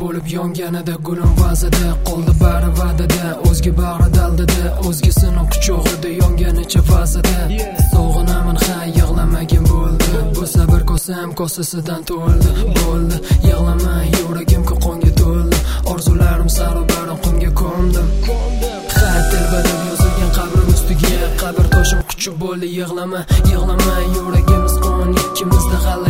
bo'lib 0.00 0.26
yonganida 0.32 0.94
gulim 1.06 1.32
vazida 1.40 1.88
qoldi 2.08 2.32
bari 2.42 2.70
va'dada 2.80 3.30
o'zga 3.48 3.72
bag'ri 3.80 4.08
daldida 4.16 4.64
o'zgasini 4.88 5.42
quchog'ida 5.52 6.10
yonganicha 6.20 6.82
fazada 6.90 7.38
sog'inaman 7.92 8.58
ha 8.64 8.78
yig'lamagin 8.98 9.64
bo'ldi 9.72 10.10
bu 10.36 10.44
sabr 10.54 10.82
kosam 10.90 11.28
kosasidan 11.40 12.02
to'ldi 12.10 12.50
bo'ldi. 12.78 13.16
Yig'lama 13.48 13.94
yuragim 14.16 14.62
qonga 14.84 15.10
to'ldi 15.20 15.56
orzularim 15.92 16.50
sari 16.58 16.82
barin 16.90 17.18
qumga 17.24 17.50
ko'mdim 17.60 18.08
telbadab 19.30 19.80
yozilgan 19.88 20.30
qabrim 20.38 20.68
ustiga 20.74 21.28
qabr 21.42 21.66
toshim 21.74 22.00
quchib 22.10 22.34
bo'ldi 22.42 22.66
yig'lama 22.78 23.20
yig'lama 23.50 23.96
yuragimiz 24.16 24.74
qon 24.84 25.10
ikkimizda 25.22 25.78
g'alla 25.84 26.07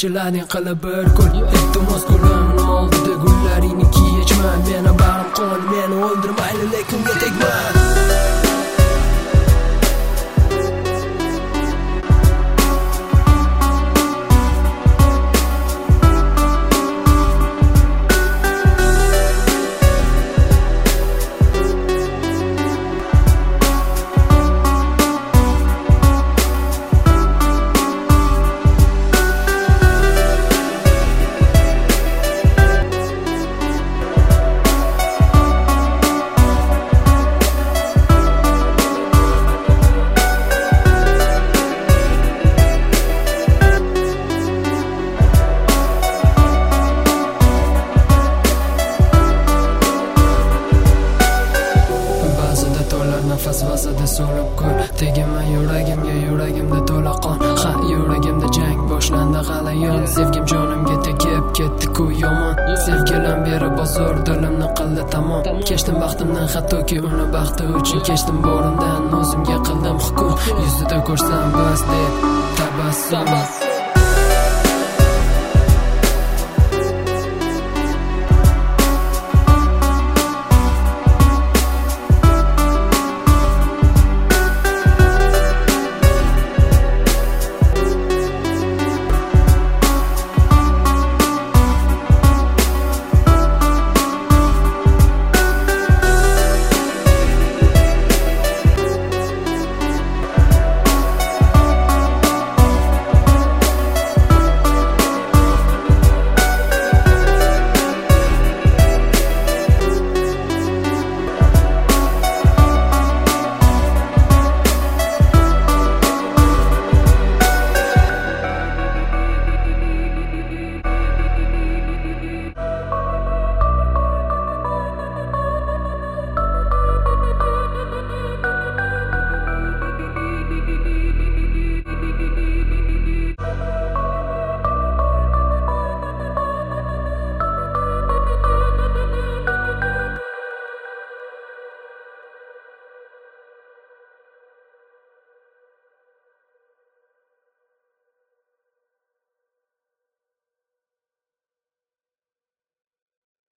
orzularim 0.00 0.46
qilib 0.52 0.78
bir 0.84 1.08
kun. 1.16 1.30
Iltimos 1.56 2.04
qo'limni 2.10 2.62
oldida 2.76 3.14
gullaringni 3.24 3.86
yechma 4.18 4.52
meni 4.66 4.92
barim 5.00 5.30
qon 5.38 5.60
meni 5.72 5.96
o'ldirmayli 6.06 6.66
lekin 6.74 7.00
vazida 54.10 54.26
so'lib 54.26 54.50
ko'r. 54.58 54.80
Tegma 54.98 55.42
yuragimga 55.52 56.14
yuragimda 56.26 56.80
to'la 56.86 57.14
qon. 57.22 57.38
Ha 57.62 57.72
yuragimda 57.90 58.48
jang 58.56 58.80
boshlandi 58.90 59.40
g'alayon. 59.48 60.06
Sevgim 60.06 60.44
jonimga 60.46 60.96
tegib 61.06 61.44
ketdi 61.56 61.86
ku 61.94 62.10
yomon. 62.22 62.54
Sevgilim 62.84 63.44
beri 63.46 63.70
bozor 63.78 64.14
dilimni 64.26 64.68
qildi 64.78 65.06
tamom. 65.12 65.42
Kechdim 65.68 65.96
baxtimdan 66.02 66.48
hattoki 66.54 67.00
uni 67.08 67.26
baxti 67.34 67.64
uchun 67.78 68.04
kechdim 68.08 68.38
borimdan 68.46 69.10
o'zimga 69.20 69.58
qildim 69.66 69.98
hukm 70.04 70.30
yuzida 70.62 71.02
ko'rsam 71.08 71.58
bas 71.58 71.82
deb 71.90 72.12
tabassum. 72.58 73.59